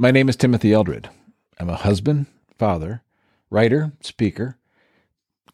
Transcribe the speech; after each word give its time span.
My 0.00 0.12
name 0.12 0.28
is 0.28 0.36
Timothy 0.36 0.72
Eldred. 0.72 1.10
I'm 1.58 1.68
a 1.68 1.74
husband, 1.74 2.26
father, 2.56 3.02
writer, 3.50 3.90
speaker, 4.00 4.56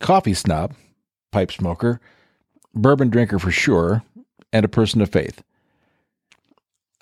coffee 0.01 0.35
snob, 0.35 0.75
pipe 1.33 1.51
smoker, 1.51 1.99
bourbon 2.75 3.09
drinker 3.09 3.39
for 3.39 3.51
sure, 3.51 4.03
and 4.53 4.63
a 4.63 4.69
person 4.69 5.01
of 5.01 5.09
faith. 5.09 5.43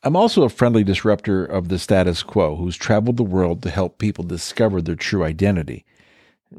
I'm 0.04 0.14
also 0.14 0.44
a 0.44 0.48
friendly 0.48 0.84
disruptor 0.84 1.44
of 1.44 1.68
the 1.68 1.80
status 1.80 2.23
quo 2.23 2.55
who's 2.55 2.77
traveled 2.77 3.16
the 3.16 3.25
world 3.25 3.61
to 3.64 3.70
help 3.70 3.98
people 3.98 4.22
discover 4.22 4.80
their 4.80 4.95
true 4.95 5.24
identity. 5.24 5.84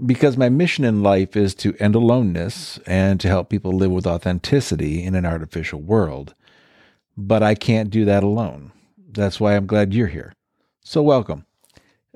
Because 0.06 0.36
my 0.36 0.50
mission 0.50 0.84
in 0.84 1.02
life 1.02 1.38
is 1.38 1.56
to 1.56 1.78
end 1.80 1.96
aloneness 1.96 2.78
and 2.86 3.22
to 3.22 3.30
help 3.30 3.48
people 3.48 3.72
live 3.72 3.92
with 3.92 4.06
authenticity 4.06 5.02
in 5.02 5.16
an 5.16 5.26
artificial 5.26 5.80
world. 5.80 6.36
But 7.16 7.42
I 7.42 7.56
can't 7.56 7.90
do 7.90 8.04
that 8.04 8.24
alone. 8.24 8.74
That's 8.98 9.40
why 9.40 9.56
I'm 9.56 9.66
glad 9.66 9.94
you're 9.94 10.08
here. 10.08 10.34
So, 10.86 11.02
welcome. 11.02 11.46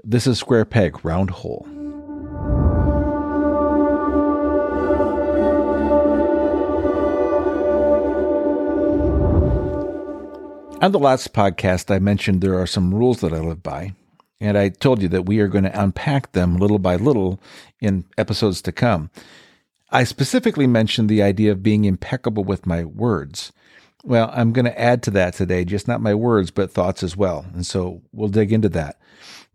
This 0.04 0.28
is 0.28 0.38
Square 0.38 0.66
Peg, 0.66 1.06
Round 1.06 1.30
Hole. 1.30 1.66
On 10.82 10.92
the 10.92 11.00
last 11.00 11.34
podcast, 11.34 11.90
I 11.90 12.00
mentioned 12.00 12.42
there 12.42 12.60
are 12.60 12.68
some 12.68 12.94
rules 12.94 13.22
that 13.22 13.32
I 13.32 13.40
live 13.40 13.64
by, 13.64 13.94
and 14.42 14.58
I 14.58 14.68
told 14.68 15.02
you 15.02 15.08
that 15.08 15.26
we 15.26 15.40
are 15.40 15.48
going 15.48 15.64
to 15.64 15.82
unpack 15.82 16.34
them 16.34 16.58
little 16.58 16.78
by 16.78 16.98
little 16.98 17.40
in 17.80 18.04
episodes 18.18 18.62
to 18.64 18.74
come. 18.74 19.12
I 19.92 20.04
specifically 20.04 20.68
mentioned 20.68 21.08
the 21.08 21.24
idea 21.24 21.54
of 21.54 21.64
being 21.64 21.86
impeccable 21.86 22.44
with 22.44 22.66
my 22.66 22.84
words. 22.84 23.54
Well, 24.08 24.32
I'm 24.34 24.54
going 24.54 24.64
to 24.64 24.80
add 24.80 25.04
to 25.04 25.12
that 25.12 25.34
today, 25.34 25.66
just 25.66 25.86
not 25.86 26.00
my 26.00 26.16
words, 26.16 26.50
but 26.50 26.72
thoughts 26.72 27.04
as 27.04 27.18
well. 27.18 27.46
And 27.54 27.66
so 27.66 28.02
we'll 28.14 28.30
dig 28.30 28.54
into 28.54 28.70
that. 28.70 28.98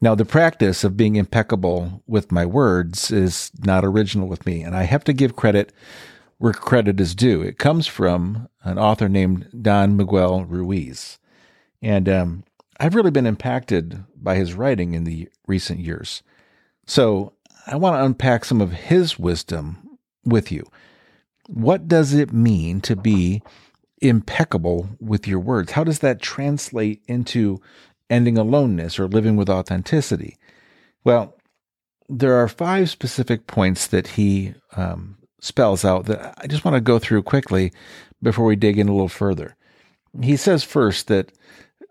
Now, 0.03 0.15
the 0.15 0.27
practice 0.27 0.85
of 0.85 0.95
being 0.95 1.17
impeccable 1.17 2.03
with 2.07 2.31
my 2.31 2.45
words 2.45 3.11
is 3.11 3.51
not 3.65 3.83
original 3.83 4.29
with 4.29 4.45
me, 4.45 4.61
and 4.61 4.77
I 4.77 4.83
have 4.83 5.05
to 5.05 5.15
give 5.15 5.37
credit 5.37 5.73
where 6.37 6.53
credit 6.53 7.01
is 7.01 7.15
due. 7.15 7.41
It 7.41 7.57
comes 7.57 7.87
from 7.87 8.47
an 8.63 8.79
author 8.79 9.09
named 9.09 9.49
Don 9.63 9.97
Miguel 9.97 10.45
Ruiz. 10.45 11.19
And 11.81 12.07
um, 12.07 12.45
I've 12.79 12.95
really 12.95 13.11
been 13.11 13.27
impacted 13.27 14.05
by 14.15 14.35
his 14.35 14.53
writing 14.53 14.93
in 14.93 15.05
the 15.05 15.31
recent 15.47 15.81
years. 15.81 16.23
So 16.87 17.33
I 17.67 17.77
want 17.77 17.97
to 17.97 18.05
unpack 18.05 18.45
some 18.45 18.61
of 18.61 18.73
his 18.73 19.19
wisdom 19.19 19.99
with 20.27 20.53
you. 20.53 20.67
What 21.47 21.89
does 21.89 22.13
it 22.13 22.35
mean 22.35 22.83
to 22.83 22.97
be 22.97 23.41
impeccable 24.03 24.89
with 25.01 25.27
your 25.27 25.39
words? 25.39 25.73
How 25.73 25.85
does 25.85 26.01
that 26.01 26.21
translate 26.21 27.03
into 27.07 27.61
ending 28.11 28.37
aloneness 28.37 28.99
or 28.99 29.07
living 29.07 29.37
with 29.37 29.49
authenticity? 29.49 30.37
Well, 31.05 31.37
there 32.09 32.35
are 32.35 32.49
five 32.49 32.91
specific 32.91 33.47
points 33.47 33.87
that 33.87 34.09
he 34.09 34.55
um, 34.77 35.17
spells 35.41 35.85
out 35.85 36.07
that 36.07 36.35
I 36.39 36.47
just 36.47 36.65
want 36.65 36.75
to 36.75 36.81
go 36.81 36.99
through 36.99 37.23
quickly 37.23 37.73
before 38.23 38.45
we 38.45 38.57
dig 38.57 38.79
in 38.79 38.89
a 38.89 38.93
little 38.93 39.09
further. 39.09 39.57
He 40.21 40.37
says 40.37 40.63
first 40.63 41.09
that 41.09 41.33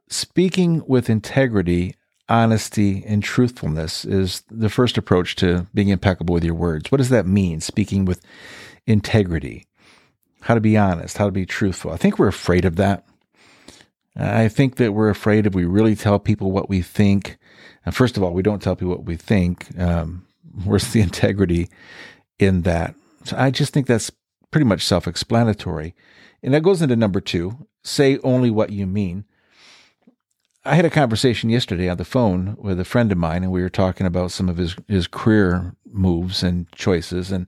speaking 0.09 0.83
with 0.85 1.09
integrity, 1.09 1.95
honesty, 2.29 3.03
and 3.07 3.23
truthfulness 3.23 4.05
is 4.05 4.43
the 4.49 4.69
first 4.69 4.97
approach 4.97 5.35
to 5.37 5.67
being 5.73 5.89
impeccable 5.89 6.33
with 6.33 6.43
your 6.43 6.55
words. 6.55 6.91
What 6.91 6.99
does 6.99 7.09
that 7.09 7.25
mean, 7.25 7.61
speaking 7.61 8.05
with 8.05 8.21
integrity? 8.85 9.65
How 10.41 10.55
to 10.55 10.61
be 10.61 10.77
honest, 10.77 11.17
how 11.17 11.25
to 11.25 11.31
be 11.31 11.45
truthful. 11.45 11.91
I 11.91 11.97
think 11.97 12.17
we're 12.17 12.27
afraid 12.27 12.65
of 12.65 12.75
that. 12.77 13.05
I 14.15 14.49
think 14.49 14.75
that 14.75 14.93
we're 14.93 15.09
afraid 15.09 15.45
if 15.45 15.53
we 15.53 15.65
really 15.65 15.95
tell 15.95 16.19
people 16.19 16.51
what 16.51 16.69
we 16.69 16.81
think. 16.81 17.37
And 17.85 17.95
first 17.95 18.17
of 18.17 18.23
all, 18.23 18.33
we 18.33 18.41
don't 18.41 18.61
tell 18.61 18.75
people 18.75 18.95
what 18.95 19.05
we 19.05 19.15
think. 19.15 19.67
Um, 19.79 20.27
where's 20.65 20.91
the 20.91 21.01
integrity 21.01 21.69
in 22.39 22.63
that? 22.63 22.95
So 23.23 23.37
I 23.37 23.51
just 23.51 23.73
think 23.73 23.87
that's 23.87 24.11
pretty 24.51 24.65
much 24.65 24.85
self 24.85 25.07
explanatory. 25.07 25.95
And 26.43 26.53
that 26.53 26.63
goes 26.63 26.81
into 26.81 26.95
number 26.95 27.21
two 27.21 27.67
say 27.83 28.19
only 28.19 28.51
what 28.51 28.71
you 28.71 28.85
mean. 28.85 29.25
I 30.63 30.75
had 30.75 30.85
a 30.85 30.91
conversation 30.91 31.49
yesterday 31.49 31.89
on 31.89 31.97
the 31.97 32.05
phone 32.05 32.55
with 32.59 32.79
a 32.79 32.85
friend 32.85 33.11
of 33.11 33.17
mine, 33.17 33.41
and 33.41 33.51
we 33.51 33.63
were 33.63 33.69
talking 33.69 34.05
about 34.05 34.31
some 34.31 34.47
of 34.47 34.57
his, 34.57 34.75
his 34.87 35.07
career 35.07 35.75
moves 35.91 36.43
and 36.43 36.71
choices. 36.73 37.31
And 37.31 37.47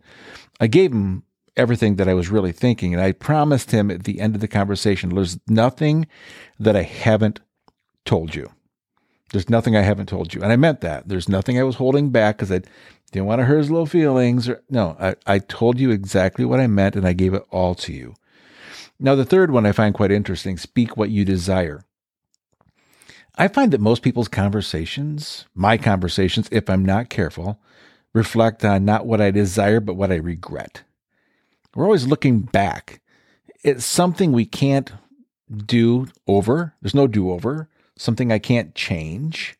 I 0.60 0.66
gave 0.66 0.92
him 0.92 1.24
everything 1.56 1.96
that 1.96 2.10
I 2.10 2.14
was 2.14 2.30
really 2.30 2.52
thinking. 2.52 2.94
And 2.94 3.02
I 3.02 3.12
promised 3.12 3.72
him 3.72 3.92
at 3.92 4.04
the 4.04 4.20
end 4.20 4.36
of 4.36 4.42
the 4.42 4.48
conversation 4.48 5.10
there's 5.10 5.40
nothing 5.48 6.08
that 6.60 6.76
I 6.76 6.84
haven't 6.84 7.40
told 8.06 8.36
you. 8.36 8.52
There's 9.32 9.50
nothing 9.50 9.76
I 9.76 9.82
haven't 9.82 10.10
told 10.10 10.34
you. 10.34 10.44
And 10.44 10.52
I 10.52 10.56
meant 10.56 10.82
that. 10.82 11.08
There's 11.08 11.28
nothing 11.28 11.58
I 11.58 11.64
was 11.64 11.76
holding 11.76 12.12
back 12.12 12.38
because 12.38 12.52
I 12.52 12.62
didn't 13.12 13.26
want 13.26 13.40
to 13.40 13.46
hurt 13.46 13.58
his 13.58 13.72
little 13.72 13.88
feelings. 13.88 14.48
Or, 14.48 14.62
no, 14.70 14.96
I, 15.00 15.16
I 15.26 15.40
told 15.40 15.80
you 15.80 15.90
exactly 15.92 16.46
what 16.46 16.60
I 16.60 16.68
meant 16.68 16.96
and 16.96 17.08
I 17.08 17.14
gave 17.14 17.34
it 17.34 17.44
all 17.50 17.74
to 17.76 17.94
you. 17.94 18.14
Now, 19.00 19.16
the 19.16 19.26
third 19.26 19.52
one 19.52 19.66
I 19.66 19.72
find 19.72 19.94
quite 19.94 20.12
interesting 20.12 20.58
speak 20.58 20.96
what 20.96 21.10
you 21.10 21.26
desire. 21.26 21.84
I 23.36 23.48
find 23.48 23.74
that 23.74 23.82
most 23.82 24.04
people's 24.04 24.28
conversations, 24.28 25.46
my 25.56 25.78
conversations, 25.78 26.48
if 26.52 26.70
I'm 26.70 26.86
not 26.86 27.10
careful, 27.10 27.60
reflect 28.14 28.64
on 28.64 28.86
not 28.86 29.08
what 29.08 29.20
I 29.20 29.32
desire, 29.32 29.80
but 29.80 29.96
what 29.96 30.12
I 30.12 30.18
regret. 30.18 30.84
We're 31.76 31.86
always 31.86 32.08
looking 32.08 32.42
back. 32.42 33.02
It's 33.64 33.86
something 33.86 34.32
we 34.32 34.46
can't 34.46 34.92
do 35.66 36.08
over. 36.28 36.74
There's 36.82 36.96
no 36.96 37.08
do 37.08 37.32
over, 37.32 37.70
something 37.98 38.32
I 38.32 38.40
can't 38.40 38.76
change. 38.76 39.58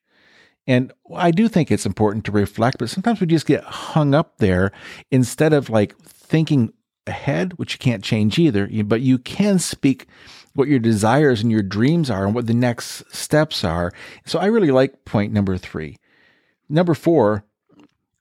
And 0.66 0.94
I 1.16 1.32
do 1.32 1.48
think 1.48 1.72
it's 1.72 1.86
important 1.86 2.26
to 2.26 2.32
reflect, 2.32 2.78
but 2.78 2.90
sometimes 2.90 3.20
we 3.20 3.28
just 3.28 3.46
get 3.46 3.64
hung 3.64 4.14
up 4.14 4.38
there 4.38 4.72
instead 5.12 5.54
of 5.54 5.70
like 5.70 5.98
thinking 6.00 6.72
ahead, 7.06 7.54
which 7.58 7.74
you 7.74 7.80
can't 7.80 8.04
change 8.04 8.40
either, 8.40 8.70
but 8.86 9.02
you 9.02 9.18
can 9.18 9.60
speak 9.60 10.08
what 10.54 10.68
your 10.68 10.80
desires 10.80 11.42
and 11.42 11.52
your 11.52 11.64
dreams 11.64 12.10
are 12.10 12.26
and 12.26 12.36
what 12.36 12.48
the 12.48 12.54
next 12.54 13.04
steps 13.14 13.64
are. 13.64 13.92
So 14.26 14.40
I 14.40 14.46
really 14.46 14.72
like 14.72 15.04
point 15.04 15.34
number 15.34 15.58
three. 15.58 15.98
Number 16.70 16.94
four, 16.94 17.44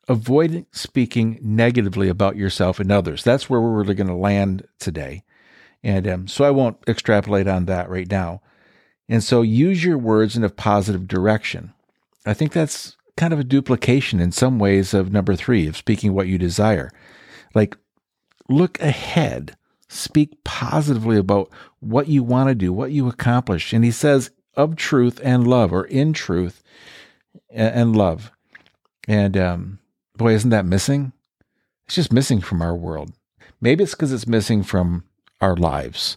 avoid 0.08 0.66
speaking 0.72 1.38
negatively 1.42 2.08
about 2.08 2.36
yourself 2.36 2.80
and 2.80 2.90
others. 2.90 3.22
That's 3.22 3.48
where 3.48 3.60
we're 3.60 3.78
really 3.78 3.94
going 3.94 4.08
to 4.08 4.14
land 4.14 4.66
today. 4.78 5.24
And 5.82 6.06
um, 6.06 6.28
so 6.28 6.44
I 6.44 6.50
won't 6.50 6.78
extrapolate 6.86 7.48
on 7.48 7.66
that 7.66 7.88
right 7.88 8.10
now. 8.10 8.40
And 9.08 9.22
so 9.22 9.42
use 9.42 9.84
your 9.84 9.98
words 9.98 10.36
in 10.36 10.44
a 10.44 10.48
positive 10.48 11.08
direction. 11.08 11.72
I 12.24 12.34
think 12.34 12.52
that's 12.52 12.96
kind 13.16 13.32
of 13.32 13.40
a 13.40 13.44
duplication 13.44 14.20
in 14.20 14.32
some 14.32 14.58
ways 14.58 14.94
of 14.94 15.12
number 15.12 15.36
three, 15.36 15.66
of 15.66 15.76
speaking 15.76 16.14
what 16.14 16.28
you 16.28 16.38
desire. 16.38 16.90
Like, 17.54 17.76
look 18.48 18.80
ahead, 18.80 19.56
speak 19.88 20.42
positively 20.44 21.18
about 21.18 21.50
what 21.80 22.08
you 22.08 22.22
want 22.22 22.48
to 22.48 22.54
do, 22.54 22.72
what 22.72 22.92
you 22.92 23.08
accomplish. 23.08 23.72
And 23.72 23.84
he 23.84 23.90
says, 23.90 24.30
of 24.54 24.76
truth 24.76 25.20
and 25.22 25.46
love, 25.46 25.72
or 25.72 25.84
in 25.84 26.12
truth 26.12 26.62
and 27.50 27.96
love. 27.96 28.30
And 29.08 29.36
um, 29.36 29.78
boy, 30.22 30.34
isn't 30.34 30.50
that 30.50 30.64
missing? 30.64 31.12
It's 31.86 31.96
just 31.96 32.12
missing 32.12 32.40
from 32.40 32.62
our 32.62 32.74
world. 32.74 33.12
Maybe 33.60 33.84
it's 33.84 33.92
because 33.92 34.12
it's 34.12 34.26
missing 34.26 34.62
from 34.62 35.04
our 35.40 35.56
lives. 35.56 36.16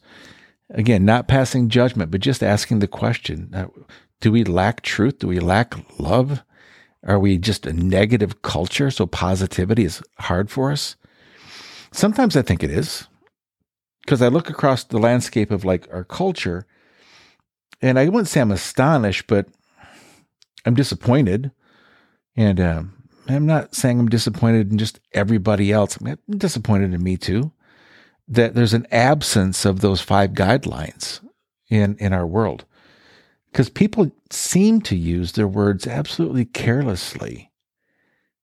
Again, 0.70 1.06
not 1.06 1.28
passing 1.28 1.70
judgment, 1.70 2.12
but 2.12 2.22
just 2.22 2.44
asking 2.44 2.80
the 2.80 2.88
question 2.88 3.52
uh, 3.54 3.68
do 4.22 4.32
we 4.32 4.44
lack 4.44 4.82
truth? 4.82 5.20
Do 5.20 5.28
we 5.28 5.40
lack 5.40 5.76
love? 6.00 6.44
Are 7.04 7.20
we 7.20 7.38
just 7.38 7.68
a 7.68 7.74
negative 7.74 8.42
culture? 8.42 8.90
So 8.90 9.06
positivity 9.06 9.86
is 9.86 10.02
hard 10.20 10.50
for 10.50 10.72
us? 10.72 10.96
Sometimes 11.92 12.36
I 12.36 12.42
think 12.42 12.64
it 12.64 12.72
is 12.72 13.08
because 14.02 14.22
I 14.22 14.28
look 14.28 14.50
across 14.50 14.84
the 14.84 14.98
landscape 14.98 15.52
of 15.52 15.66
like 15.66 15.88
our 15.92 16.04
culture 16.04 16.66
and 17.82 18.00
I 18.00 18.06
wouldn't 18.06 18.28
say 18.28 18.42
I'm 18.42 18.52
astonished, 18.52 19.28
but 19.28 19.48
I'm 20.66 20.74
disappointed. 20.74 21.52
And 22.36 22.60
um, 22.60 22.95
I'm 23.28 23.46
not 23.46 23.76
saying 23.76 24.00
I'm 24.00 24.10
disappointed 24.10 24.72
in 24.72 24.78
just 24.78 25.00
everybody 25.14 25.72
else. 25.72 25.98
I'm 25.98 26.18
disappointed 26.30 26.94
in 26.94 27.04
me 27.04 27.18
too. 27.18 27.52
That 28.28 28.56
there's 28.56 28.74
an 28.74 28.88
absence 28.92 29.66
of 29.66 29.82
those 29.82 30.02
five 30.02 30.32
guidelines 30.32 31.22
in, 31.70 31.96
in 32.00 32.12
our 32.12 32.26
world 32.26 32.66
because 33.52 33.70
people 33.70 34.12
seem 34.32 34.82
to 34.82 34.98
use 34.98 35.32
their 35.32 35.48
words 35.48 35.88
absolutely 35.88 36.44
carelessly 36.44 37.52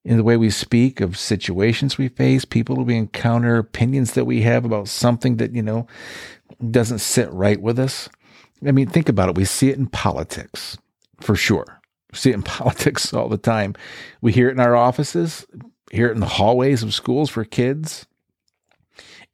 in 0.05 0.17
the 0.17 0.25
way 0.25 0.37
we 0.37 0.51
speak 0.51 1.01
of 1.01 1.19
situations 1.19 1.99
we 1.99 2.09
face, 2.09 2.45
people 2.45 2.83
we 2.83 2.97
encounter, 2.97 3.59
opinions 3.59 4.15
that 4.15 4.25
we 4.25 4.43
have 4.43 4.65
about 4.65 4.89
something 4.89 5.37
that, 5.37 5.55
you 5.55 5.63
know, 5.63 5.87
doesn't 6.71 7.01
sit 7.01 7.31
right 7.31 7.61
with 7.61 7.79
us. 7.79 8.09
I 8.67 8.73
mean, 8.73 8.89
think 8.89 9.09
about 9.09 9.29
it. 9.29 9.35
We 9.35 9.45
see 9.45 9.69
it 9.69 9.79
in 9.79 9.87
politics 9.87 10.79
for 11.21 11.37
sure. 11.37 11.82
See 12.13 12.31
it 12.31 12.35
in 12.35 12.43
politics 12.45 13.13
all 13.13 13.29
the 13.29 13.39
time. 13.39 13.75
We 14.21 14.33
hear 14.33 14.49
it 14.49 14.53
in 14.53 14.61
our 14.61 14.77
offices, 14.77 15.47
hear 15.91 16.09
it 16.09 16.13
in 16.13 16.21
the 16.21 16.27
hallways 16.27 16.83
of 16.83 16.95
schools 16.95 17.31
for 17.31 17.45
kids. 17.45 18.07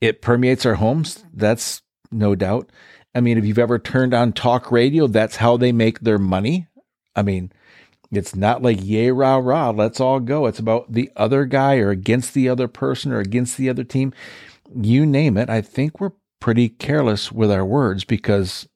It 0.01 0.23
permeates 0.23 0.65
our 0.65 0.75
homes. 0.77 1.25
That's 1.35 1.83
no 2.11 2.35
doubt. 2.35 2.71
I 3.15 3.21
mean, 3.21 3.37
if 3.39 3.45
you've 3.45 3.59
ever 3.59 3.79
turned 3.79 4.15
on 4.15 4.33
talk 4.33 4.71
radio, 4.71 5.07
that's 5.09 5.37
how 5.37 5.57
they 5.57 5.73
make 5.73 6.01
their 6.01 6.19
money. 6.19 6.69
I 7.17 7.23
mean, 7.23 7.51
It's 8.11 8.35
not 8.35 8.63
like 8.63 8.79
yay, 8.81 9.11
rah, 9.11 9.37
rah, 9.37 9.71
let's 9.71 10.01
all 10.01 10.21
go. 10.21 10.47
It's 10.47 10.59
about 10.59 10.93
the 10.93 11.11
other 11.17 11.45
guy 11.45 11.77
or 11.79 11.91
against 11.91 12.33
the 12.33 12.49
other 12.49 12.69
person 12.69 13.13
or 13.13 13.19
against 13.19 13.57
the 13.59 13.69
other 13.69 13.85
team. 13.85 14.13
You 14.75 15.05
name 15.05 15.37
it. 15.37 15.51
I 15.51 15.61
think 15.61 16.01
we're 16.01 16.13
pretty 16.41 16.69
careless 16.69 17.31
with 17.33 17.51
our 17.51 17.65
words 17.67 18.05
because 18.05 18.69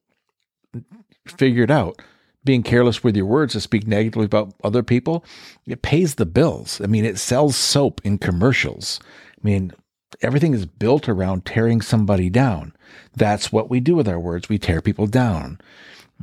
figured 1.26 1.70
out 1.70 2.02
being 2.44 2.62
careless 2.62 3.04
with 3.04 3.16
your 3.16 3.26
words 3.26 3.52
to 3.52 3.60
speak 3.60 3.86
negatively 3.86 4.24
about 4.24 4.54
other 4.64 4.82
people, 4.82 5.24
it 5.66 5.82
pays 5.82 6.16
the 6.16 6.26
bills. 6.26 6.80
I 6.80 6.86
mean, 6.86 7.04
it 7.04 7.18
sells 7.18 7.56
soap 7.56 8.00
in 8.04 8.18
commercials. 8.18 9.00
I 9.04 9.46
mean, 9.46 9.72
everything 10.20 10.54
is 10.54 10.66
built 10.66 11.08
around 11.08 11.44
tearing 11.44 11.80
somebody 11.80 12.28
down. 12.30 12.74
That's 13.14 13.52
what 13.52 13.70
we 13.70 13.80
do 13.80 13.94
with 13.94 14.08
our 14.08 14.18
words. 14.18 14.48
We 14.48 14.58
tear 14.58 14.80
people 14.80 15.06
down. 15.06 15.60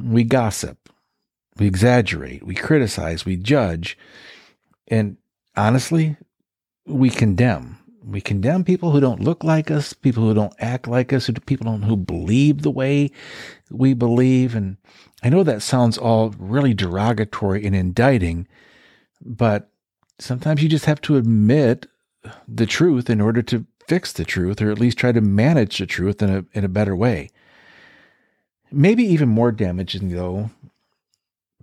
We 0.01 0.23
gossip. 0.23 0.89
We 1.57 1.67
exaggerate. 1.67 2.45
We 2.45 2.55
criticize. 2.55 3.25
We 3.25 3.35
judge. 3.35 3.97
And 4.87 5.17
honestly, 5.55 6.17
we 6.85 7.09
condemn. 7.09 7.77
We 8.03 8.21
condemn 8.21 8.63
people 8.63 8.91
who 8.91 9.01
don't 9.01 9.21
look 9.21 9.43
like 9.43 9.69
us, 9.69 9.93
people 9.93 10.23
who 10.23 10.33
don't 10.33 10.55
act 10.57 10.87
like 10.87 11.13
us, 11.13 11.29
people 11.45 11.77
who 11.77 11.97
believe 11.97 12.61
the 12.61 12.71
way 12.71 13.11
we 13.69 13.93
believe. 13.93 14.55
And 14.55 14.77
I 15.21 15.29
know 15.29 15.43
that 15.43 15.61
sounds 15.61 15.97
all 15.97 16.33
really 16.37 16.73
derogatory 16.73 17.65
and 17.65 17.75
indicting, 17.75 18.47
but 19.21 19.69
sometimes 20.17 20.63
you 20.63 20.69
just 20.69 20.85
have 20.85 21.01
to 21.01 21.17
admit 21.17 21.87
the 22.47 22.65
truth 22.65 23.09
in 23.09 23.19
order 23.21 23.41
to 23.43 23.65
fix 23.87 24.13
the 24.13 24.25
truth 24.25 24.61
or 24.61 24.71
at 24.71 24.79
least 24.79 24.97
try 24.97 25.11
to 25.11 25.21
manage 25.21 25.77
the 25.77 25.85
truth 25.85 26.21
in 26.21 26.29
a, 26.29 26.45
in 26.53 26.63
a 26.63 26.69
better 26.69 26.95
way. 26.95 27.29
Maybe 28.71 29.03
even 29.03 29.29
more 29.29 29.51
damaging, 29.51 30.09
though, 30.09 30.51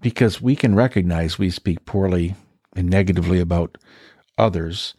because 0.01 0.43
we 0.43 0.57
can 0.57 0.75
recognize 0.75 1.39
we 1.39 1.51
speak 1.51 1.85
poorly 1.85 2.35
and 2.75 2.91
negatively 2.91 3.41
about 3.41 3.79
others. 4.37 4.95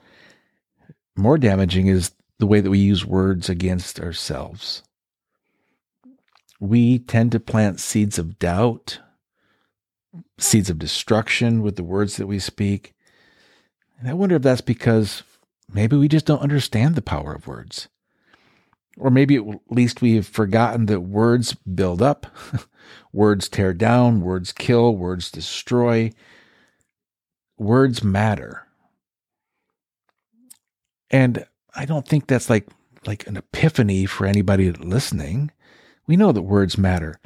More 1.16 1.38
damaging 1.38 1.88
is 1.88 2.12
the 2.40 2.48
way 2.48 2.62
that 2.62 2.70
we 2.70 2.80
use 2.80 3.06
words 3.06 3.50
against 3.50 4.00
ourselves. 4.00 4.84
We 6.60 7.00
tend 7.00 7.32
to 7.34 7.40
plant 7.40 7.80
seeds 7.80 8.18
of 8.18 8.40
doubt, 8.40 9.00
seeds 10.38 10.70
of 10.70 10.80
destruction 10.80 11.62
with 11.62 11.76
the 11.76 11.84
words 11.84 12.18
that 12.18 12.28
we 12.28 12.40
speak. 12.40 12.94
And 14.00 14.10
I 14.10 14.14
wonder 14.14 14.36
if 14.36 14.42
that's 14.42 14.62
because 14.62 15.24
maybe 15.72 15.96
we 15.96 16.08
just 16.08 16.26
don't 16.26 16.42
understand 16.42 16.96
the 16.96 17.02
power 17.02 17.34
of 17.34 17.48
words. 17.48 17.88
Or 18.98 19.12
maybe 19.12 19.36
at 19.36 19.44
least 19.70 20.02
we 20.02 20.16
have 20.16 20.26
forgotten 20.26 20.88
that 20.88 21.02
words 21.02 21.54
build 21.54 22.02
up, 22.02 22.26
words 23.14 23.48
tear 23.48 23.74
down, 23.74 24.22
words 24.22 24.52
kill, 24.52 24.96
words 24.96 25.30
destroy. 25.30 26.12
Words 27.60 28.04
matter. 28.04 28.68
And 31.10 31.46
I 31.76 31.86
don't 31.86 32.08
think 32.08 32.28
that's 32.28 32.50
like 32.50 32.68
like 33.06 33.26
an 33.28 33.38
epiphany 33.38 34.06
for 34.06 34.26
anybody 34.26 34.72
listening. 34.72 35.52
We 36.08 36.16
know 36.16 36.32
that 36.32 36.42
words 36.42 36.78
matter. 36.78 37.20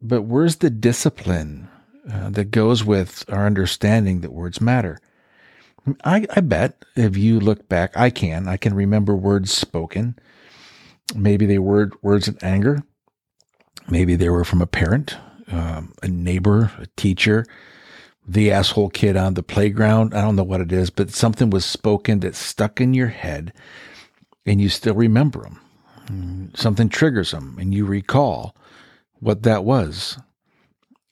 But 0.00 0.22
where's 0.22 0.56
the 0.56 0.70
discipline 0.70 1.68
uh, 2.10 2.30
that 2.30 2.50
goes 2.50 2.84
with 2.84 3.24
our 3.28 3.46
understanding 3.46 4.20
that 4.20 4.32
words 4.32 4.60
matter? 4.60 4.98
I, 6.04 6.26
I 6.34 6.40
bet 6.40 6.84
if 6.96 7.16
you 7.16 7.40
look 7.40 7.68
back, 7.68 7.96
I 7.96 8.10
can. 8.10 8.48
I 8.48 8.56
can 8.56 8.74
remember 8.74 9.14
words 9.14 9.52
spoken. 9.52 10.16
Maybe 11.14 11.46
they 11.46 11.58
were 11.58 11.90
words 12.02 12.28
of 12.28 12.42
anger. 12.42 12.82
Maybe 13.88 14.16
they 14.16 14.28
were 14.28 14.44
from 14.44 14.62
a 14.62 14.66
parent, 14.66 15.16
um, 15.48 15.92
a 16.02 16.08
neighbor, 16.08 16.72
a 16.78 16.86
teacher, 16.96 17.44
the 18.26 18.52
asshole 18.52 18.90
kid 18.90 19.16
on 19.16 19.34
the 19.34 19.42
playground. 19.42 20.14
I 20.14 20.20
don't 20.20 20.36
know 20.36 20.44
what 20.44 20.60
it 20.60 20.72
is, 20.72 20.90
but 20.90 21.10
something 21.10 21.50
was 21.50 21.64
spoken 21.64 22.20
that 22.20 22.36
stuck 22.36 22.80
in 22.80 22.94
your 22.94 23.08
head 23.08 23.52
and 24.46 24.60
you 24.60 24.68
still 24.68 24.94
remember 24.94 25.42
them. 25.42 25.60
Something 26.54 26.88
triggers 26.88 27.30
them 27.30 27.56
and 27.58 27.72
you 27.72 27.84
recall 27.84 28.56
what 29.20 29.42
that 29.42 29.64
was. 29.64 30.18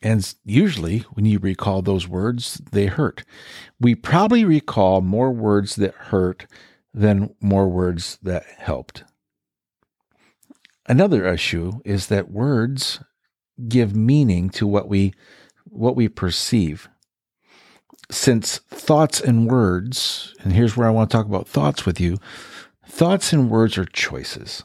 And 0.03 0.35
usually, 0.45 1.01
when 1.13 1.27
you 1.27 1.39
recall 1.39 1.83
those 1.83 2.09
words, 2.09 2.61
they 2.73 2.87
hurt. 2.87 3.23
We 3.79 3.95
probably 3.95 4.45
recall 4.45 5.03
more 5.03 5.31
words 5.31 5.77
that 5.77 5.95
hurt 5.95 6.47
than 6.95 7.35
more 7.41 7.69
words 7.69 8.19
that 8.23 8.45
helped. 8.59 9.05
Another 10.87 11.27
issue 11.27 11.81
is 11.85 12.07
that 12.07 12.31
words 12.31 13.01
give 13.69 13.95
meaning 13.95 14.51
to 14.51 14.67
what 14.67 14.89
we 14.89 15.13
what 15.65 15.95
we 15.95 16.09
perceive. 16.09 16.89
Since 18.11 18.59
thoughts 18.59 19.21
and 19.21 19.49
words, 19.49 20.35
and 20.41 20.53
here's 20.53 20.77
where 20.77 20.89
I 20.89 20.91
want 20.91 21.11
to 21.11 21.17
talk 21.17 21.27
about 21.27 21.47
thoughts 21.47 21.87
with 21.87 22.01
you, 22.01 22.19
thoughts 22.85 23.33
and 23.33 23.51
words 23.51 23.79
are 23.79 23.85
choices. 23.85 24.65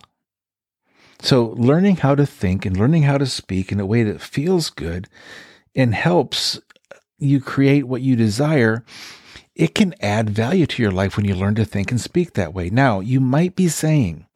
So, 1.25 1.55
learning 1.57 1.95
how 1.97 2.13
to 2.13 2.25
think 2.27 2.67
and 2.67 2.77
learning 2.77 3.01
how 3.01 3.17
to 3.17 3.25
speak 3.25 3.71
in 3.71 3.79
a 3.79 3.85
way 3.85 4.03
that 4.03 4.21
feels 4.21 4.69
good 4.69 5.07
and 5.75 5.95
helps 5.95 6.59
you 7.17 7.41
create 7.41 7.87
what 7.87 8.03
you 8.03 8.15
desire, 8.15 8.85
it 9.55 9.73
can 9.73 9.95
add 10.01 10.29
value 10.29 10.67
to 10.67 10.83
your 10.83 10.91
life 10.91 11.17
when 11.17 11.25
you 11.25 11.33
learn 11.33 11.55
to 11.55 11.65
think 11.65 11.89
and 11.89 11.99
speak 11.99 12.33
that 12.33 12.53
way. 12.53 12.69
Now, 12.69 12.99
you 12.99 13.19
might 13.19 13.55
be 13.55 13.69
saying, 13.69 14.27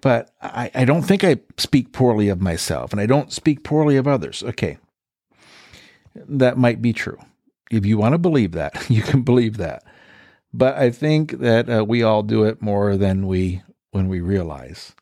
but 0.00 0.30
I, 0.40 0.70
I 0.74 0.84
don't 0.86 1.02
think 1.02 1.22
I 1.22 1.36
speak 1.58 1.92
poorly 1.92 2.30
of 2.30 2.40
myself 2.40 2.92
and 2.92 3.00
I 3.00 3.04
don't 3.04 3.30
speak 3.30 3.62
poorly 3.62 3.98
of 3.98 4.08
others. 4.08 4.42
Okay. 4.42 4.78
That 6.14 6.56
might 6.56 6.80
be 6.80 6.94
true. 6.94 7.18
If 7.70 7.84
you 7.84 7.98
want 7.98 8.14
to 8.14 8.18
believe 8.18 8.52
that, 8.52 8.86
you 8.88 9.02
can 9.02 9.20
believe 9.20 9.58
that. 9.58 9.84
But 10.54 10.78
I 10.78 10.92
think 10.92 11.40
that 11.40 11.68
uh, 11.68 11.84
we 11.86 12.02
all 12.02 12.22
do 12.22 12.44
it 12.44 12.62
more 12.62 12.96
than 12.96 13.26
we 13.26 13.60
when 13.90 14.08
we 14.08 14.20
realize. 14.20 14.94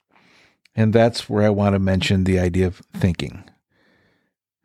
And 0.80 0.94
that's 0.94 1.28
where 1.28 1.42
I 1.42 1.50
want 1.50 1.74
to 1.74 1.78
mention 1.78 2.24
the 2.24 2.38
idea 2.38 2.66
of 2.66 2.76
thinking. 2.94 3.44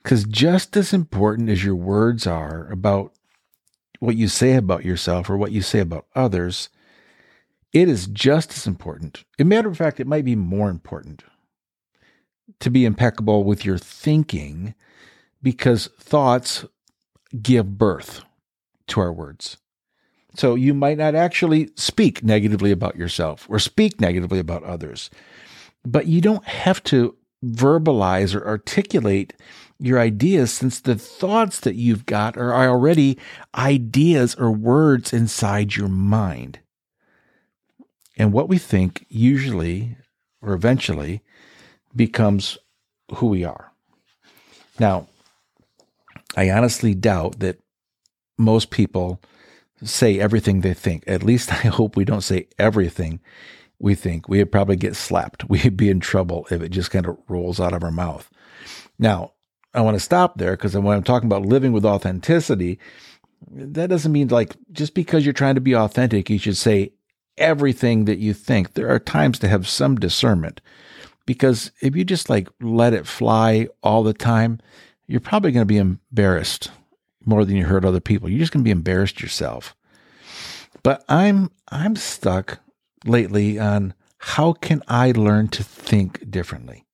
Because 0.02 0.24
just 0.24 0.78
as 0.78 0.94
important 0.94 1.50
as 1.50 1.66
your 1.66 1.76
words 1.76 2.26
are 2.26 2.72
about 2.72 3.12
what 4.00 4.16
you 4.16 4.30
say 4.30 4.56
about 4.56 4.86
yourself 4.86 5.30
or 5.30 5.36
what 5.36 5.52
you 5.52 5.62
say 5.62 5.80
about 5.80 6.06
others, 6.16 6.70
it 7.74 7.90
is 7.90 8.08
just 8.08 8.52
as 8.56 8.66
important. 8.66 9.26
In 9.38 9.50
matter 9.50 9.68
of 9.68 9.78
fact, 9.78 10.00
it 10.00 10.08
might 10.08 10.24
be 10.24 10.38
more 10.38 10.70
important 10.70 11.26
to 12.62 12.70
be 12.70 12.86
impeccable 12.86 13.44
with 13.44 13.66
your 13.66 13.78
thinking 13.78 14.74
because 15.42 15.88
thoughts 16.00 16.64
give 17.42 17.78
birth 17.78 18.24
to 18.88 19.02
our 19.02 19.12
words. 19.12 19.58
So 20.34 20.56
you 20.56 20.74
might 20.74 20.98
not 20.98 21.14
actually 21.14 21.72
speak 21.76 22.24
negatively 22.24 22.72
about 22.72 22.96
yourself 22.96 23.46
or 23.50 23.60
speak 23.60 24.00
negatively 24.00 24.40
about 24.40 24.64
others. 24.64 25.10
But 25.86 26.08
you 26.08 26.22
don't 26.22 26.46
have 26.46 26.84
to 26.86 27.16
verbalize 27.44 28.36
or 28.36 28.46
articulate 28.46 29.34
your 29.80 30.00
ideas 30.00 30.52
since 30.52 30.80
the 30.80 30.96
thoughts 30.96 31.60
that 31.60 31.76
you've 31.76 32.06
got 32.06 32.38
are 32.38 32.54
already 32.54 33.18
ideas 33.54 34.36
or 34.36 34.52
words 34.52 35.14
inside 35.14 35.76
your 35.76 35.90
mind. 35.90 36.60
And 38.18 38.32
what 38.32 38.48
we 38.48 38.58
think 38.58 39.06
usually 39.10 39.98
or 40.42 40.54
eventually 40.54 41.22
becomes 41.96 42.58
who 43.16 43.28
we 43.28 43.44
are. 43.44 43.72
Now, 44.80 45.08
I 46.36 46.50
honestly 46.50 46.94
doubt 46.94 47.40
that 47.40 47.60
most 48.38 48.70
people 48.70 49.22
say 49.84 50.20
everything 50.20 50.62
they 50.62 50.74
think. 50.74 51.04
At 51.08 51.24
least 51.24 51.52
I 51.66 51.68
hope 51.68 51.96
we 51.96 52.06
don't 52.06 52.22
say 52.22 52.48
everything 52.58 53.20
we 53.86 53.96
think. 53.96 54.28
We'd 54.28 54.52
probably 54.52 54.76
get 54.76 54.96
slapped. 54.96 55.46
We'd 55.50 55.78
be 55.78 55.90
in 55.90 56.02
trouble 56.02 56.48
if 56.52 56.62
it 56.62 56.70
just 56.70 56.92
kind 56.92 57.06
of 57.06 57.18
rolls 57.30 57.60
out 57.60 57.74
of 57.74 57.84
our 57.84 57.92
mouth. 57.92 58.30
Now, 59.00 59.34
I 59.74 59.82
want 59.82 59.96
to 59.96 60.02
stop 60.02 60.38
there 60.38 60.52
because 60.52 60.76
when 60.76 60.98
I'm 60.98 61.04
talking 61.04 61.28
about 61.28 61.46
living 61.46 61.72
with 61.72 61.86
authenticity, 61.86 62.80
that 63.52 63.90
doesn't 63.90 64.12
mean 64.12 64.30
like 64.30 64.56
just 64.72 64.94
because 64.94 65.26
you're 65.26 65.34
trying 65.34 65.56
to 65.56 65.62
be 65.62 65.76
authentic, 65.76 66.30
you 66.30 66.40
should 66.40 66.58
say 66.58 66.94
everything 67.38 68.06
that 68.06 68.18
you 68.18 68.34
think. 68.34 68.74
There 68.74 68.90
are 68.90 69.00
times 69.00 69.38
to 69.40 69.48
have 69.48 69.68
some 69.68 69.98
discernment 69.98 70.62
because 71.26 71.72
if 71.82 71.96
you 71.96 72.04
just 72.04 72.30
like 72.30 72.48
let 72.62 72.94
it 72.94 73.06
fly 73.06 73.68
all 73.84 74.02
the 74.02 74.14
time, 74.14 74.60
you're 75.08 75.20
probably 75.20 75.52
going 75.52 75.62
to 75.62 75.66
be 75.66 75.78
embarrassed 75.78 76.72
more 77.26 77.46
than 77.46 77.58
you 77.58 77.66
hurt 77.66 77.86
other 77.86 78.00
people. 78.00 78.30
You're 78.30 78.40
just 78.40 78.52
going 78.52 78.64
to 78.64 78.68
be 78.68 78.72
embarrassed 78.72 79.22
yourself. 79.22 79.76
But 80.82 81.04
I'm 81.10 81.52
I'm 81.70 81.96
stuck 81.96 82.60
lately 83.08 83.60
on 83.60 83.94
how 84.18 84.54
can 84.54 84.82
I 84.88 85.12
learn 85.12 85.48
to 85.50 85.64
think 85.64 86.30
differently? 86.30 86.86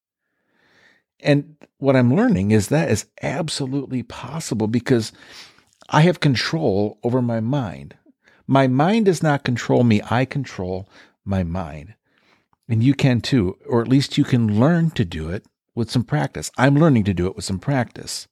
And 1.19 1.55
what 1.77 1.95
I'm 1.95 2.15
learning 2.15 2.51
is 2.51 2.67
that 2.67 2.89
is 2.89 3.05
absolutely 3.21 4.03
possible 4.03 4.67
because 4.67 5.11
I 5.89 6.01
have 6.01 6.19
control 6.19 6.99
over 7.03 7.21
my 7.21 7.39
mind. 7.39 7.95
My 8.47 8.67
mind 8.67 9.05
does 9.05 9.23
not 9.23 9.43
control 9.43 9.83
me, 9.83 10.01
I 10.09 10.25
control 10.25 10.89
my 11.23 11.43
mind. 11.43 11.93
And 12.67 12.83
you 12.83 12.93
can 12.93 13.21
too, 13.21 13.57
or 13.67 13.81
at 13.81 13.87
least 13.87 14.17
you 14.17 14.23
can 14.23 14.59
learn 14.59 14.91
to 14.91 15.05
do 15.05 15.29
it 15.29 15.45
with 15.75 15.91
some 15.91 16.03
practice. 16.03 16.51
I'm 16.57 16.75
learning 16.75 17.03
to 17.05 17.13
do 17.13 17.27
it 17.27 17.35
with 17.35 17.45
some 17.45 17.59
practice. 17.59 18.27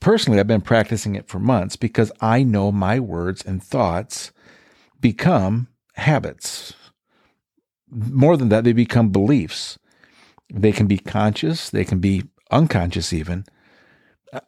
Personally, 0.00 0.38
I've 0.38 0.46
been 0.46 0.60
practicing 0.60 1.14
it 1.14 1.28
for 1.28 1.38
months 1.38 1.76
because 1.76 2.12
I 2.20 2.42
know 2.42 2.70
my 2.70 3.00
words 3.00 3.42
and 3.44 3.62
thoughts 3.62 4.32
become 5.00 5.68
habits. 5.94 6.74
More 7.90 8.36
than 8.36 8.48
that, 8.48 8.64
they 8.64 8.72
become 8.72 9.10
beliefs. 9.10 9.78
They 10.52 10.72
can 10.72 10.86
be 10.86 10.98
conscious, 10.98 11.70
they 11.70 11.84
can 11.84 11.98
be 11.98 12.24
unconscious, 12.50 13.12
even. 13.12 13.44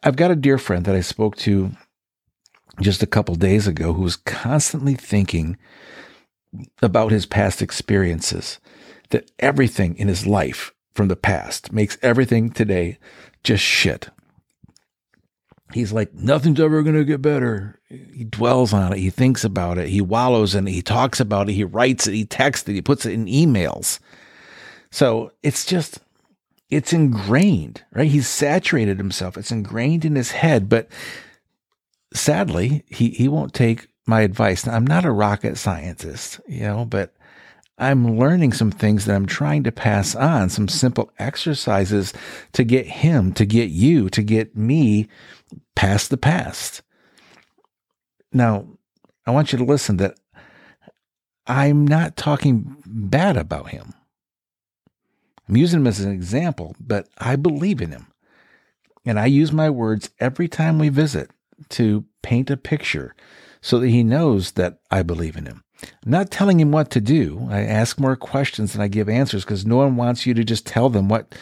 I've 0.03 0.15
got 0.15 0.31
a 0.31 0.35
dear 0.35 0.57
friend 0.57 0.85
that 0.85 0.95
I 0.95 1.01
spoke 1.01 1.35
to 1.37 1.71
just 2.81 3.01
a 3.01 3.07
couple 3.07 3.35
days 3.35 3.67
ago 3.67 3.93
who 3.93 4.03
was 4.03 4.15
constantly 4.15 4.95
thinking 4.95 5.57
about 6.81 7.11
his 7.11 7.25
past 7.25 7.61
experiences, 7.61 8.59
that 9.09 9.31
everything 9.39 9.97
in 9.97 10.07
his 10.07 10.27
life 10.27 10.73
from 10.93 11.07
the 11.07 11.15
past 11.15 11.71
makes 11.71 11.97
everything 12.01 12.49
today 12.49 12.97
just 13.43 13.63
shit. 13.63 14.09
He's 15.73 15.91
like, 15.91 16.13
nothing's 16.13 16.61
ever 16.61 16.81
going 16.81 16.95
to 16.95 17.03
get 17.03 17.21
better. 17.21 17.79
He 17.89 18.23
dwells 18.23 18.73
on 18.73 18.93
it. 18.93 18.99
He 18.99 19.09
thinks 19.09 19.43
about 19.43 19.77
it. 19.77 19.89
He 19.89 19.99
wallows 19.99 20.55
in 20.55 20.67
it. 20.67 20.71
He 20.71 20.81
talks 20.81 21.19
about 21.19 21.49
it. 21.49 21.53
He 21.53 21.65
writes 21.65 22.07
it. 22.07 22.13
He 22.13 22.25
texts 22.25 22.69
it. 22.69 22.73
He 22.73 22.81
puts 22.81 23.05
it 23.05 23.11
in 23.11 23.25
emails. 23.25 23.99
So 24.91 25.33
it's 25.43 25.65
just, 25.65 25.99
it's 26.69 26.93
ingrained, 26.93 27.83
right? 27.91 28.09
He's 28.09 28.27
saturated 28.27 28.97
himself. 28.97 29.37
It's 29.37 29.51
ingrained 29.51 30.05
in 30.05 30.15
his 30.15 30.31
head. 30.31 30.69
But 30.69 30.87
sadly, 32.13 32.85
he, 32.87 33.09
he 33.09 33.27
won't 33.27 33.53
take 33.53 33.87
my 34.05 34.21
advice. 34.21 34.65
Now, 34.65 34.73
I'm 34.73 34.87
not 34.87 35.03
a 35.03 35.11
rocket 35.11 35.57
scientist, 35.57 36.39
you 36.47 36.61
know, 36.61 36.85
but 36.85 37.13
I'm 37.77 38.17
learning 38.17 38.53
some 38.53 38.71
things 38.71 39.05
that 39.05 39.15
I'm 39.15 39.27
trying 39.27 39.63
to 39.63 39.71
pass 39.71 40.15
on, 40.15 40.49
some 40.49 40.67
simple 40.67 41.11
exercises 41.19 42.11
to 42.53 42.63
get 42.63 42.87
him, 42.87 43.33
to 43.33 43.45
get 43.45 43.69
you, 43.69 44.09
to 44.09 44.23
get 44.23 44.57
me 44.57 45.07
past 45.75 46.09
the 46.09 46.17
past. 46.17 46.81
Now, 48.33 48.65
I 49.25 49.31
want 49.31 49.51
you 49.51 49.59
to 49.59 49.65
listen 49.65 49.97
that 49.97 50.15
I'm 51.45 51.85
not 51.85 52.17
talking 52.17 52.77
bad 52.85 53.37
about 53.37 53.69
him. 53.69 53.93
I'm 55.47 55.55
using 55.55 55.81
him 55.81 55.87
as 55.87 55.99
an 55.99 56.11
example, 56.11 56.75
but 56.79 57.07
I 57.17 57.35
believe 57.35 57.81
in 57.81 57.91
him. 57.91 58.07
And 59.05 59.19
I 59.19 59.27
use 59.27 59.51
my 59.51 59.69
words 59.69 60.09
every 60.19 60.47
time 60.47 60.79
we 60.79 60.89
visit 60.89 61.31
to 61.69 62.05
paint 62.21 62.49
a 62.49 62.57
picture 62.57 63.15
so 63.61 63.79
that 63.79 63.89
he 63.89 64.03
knows 64.03 64.53
that 64.53 64.79
I 64.91 65.03
believe 65.03 65.37
in 65.37 65.45
him. 65.45 65.63
I'm 65.83 66.11
not 66.11 66.31
telling 66.31 66.59
him 66.59 66.71
what 66.71 66.89
to 66.91 67.01
do. 67.01 67.47
I 67.49 67.61
ask 67.61 67.99
more 67.99 68.15
questions 68.15 68.73
than 68.73 68.81
I 68.81 68.87
give 68.87 69.09
answers 69.09 69.45
because 69.45 69.65
no 69.65 69.77
one 69.77 69.95
wants 69.95 70.25
you 70.25 70.33
to 70.33 70.43
just 70.43 70.65
tell 70.65 70.89
them 70.89 71.07
what 71.09 71.35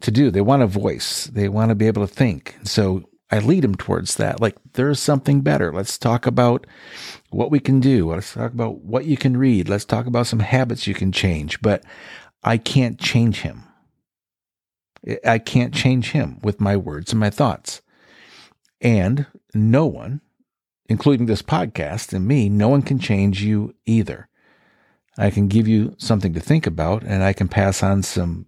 to 0.00 0.10
do. 0.10 0.30
They 0.30 0.40
want 0.40 0.62
a 0.62 0.66
voice. 0.66 1.26
They 1.26 1.48
want 1.48 1.68
to 1.70 1.74
be 1.74 1.86
able 1.86 2.06
to 2.06 2.12
think. 2.12 2.56
So 2.64 3.08
I 3.30 3.38
lead 3.38 3.64
him 3.64 3.74
towards 3.74 4.16
that. 4.16 4.40
Like 4.40 4.56
there's 4.74 5.00
something 5.00 5.40
better. 5.40 5.72
Let's 5.72 5.98
talk 5.98 6.26
about 6.26 6.66
what 7.30 7.50
we 7.50 7.60
can 7.60 7.80
do. 7.80 8.10
Let's 8.10 8.34
talk 8.34 8.52
about 8.52 8.80
what 8.80 9.06
you 9.06 9.16
can 9.16 9.36
read. 9.36 9.68
Let's 9.68 9.84
talk 9.84 10.06
about 10.06 10.26
some 10.26 10.40
habits 10.40 10.86
you 10.86 10.94
can 10.94 11.12
change. 11.12 11.60
But 11.62 11.82
I 12.42 12.58
can't 12.58 12.98
change 12.98 13.40
him. 13.40 13.62
I 15.24 15.38
can't 15.38 15.74
change 15.74 16.12
him 16.12 16.38
with 16.42 16.60
my 16.60 16.76
words 16.76 17.12
and 17.12 17.20
my 17.20 17.30
thoughts. 17.30 17.80
And 18.80 19.26
no 19.54 19.86
one, 19.86 20.20
including 20.86 21.26
this 21.26 21.42
podcast 21.42 22.12
and 22.12 22.26
me, 22.26 22.48
no 22.48 22.68
one 22.68 22.82
can 22.82 22.98
change 22.98 23.42
you 23.42 23.74
either. 23.86 24.28
I 25.18 25.30
can 25.30 25.48
give 25.48 25.68
you 25.68 25.94
something 25.98 26.32
to 26.34 26.40
think 26.40 26.66
about 26.66 27.02
and 27.02 27.22
I 27.22 27.32
can 27.32 27.48
pass 27.48 27.82
on 27.82 28.02
some 28.02 28.46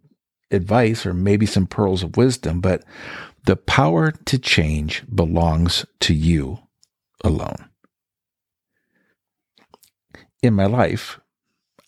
advice 0.50 1.05
or 1.05 1.12
maybe 1.12 1.47
some 1.47 1.67
pearls 1.67 2.03
of 2.03 2.17
wisdom, 2.17 2.61
but 2.61 2.85
the 3.45 3.57
power 3.57 4.11
to 4.11 4.38
change 4.38 5.05
belongs 5.12 5.85
to 6.00 6.14
you 6.14 6.59
alone. 7.23 7.69
In 10.43 10.55
my 10.55 10.67
life, 10.67 11.21